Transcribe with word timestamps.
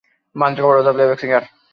Mahendra 0.35 0.61
Kapoor 0.63 0.77
was 0.77 0.85
the 0.85 0.93
playback 0.93 1.19
singer. 1.19 1.47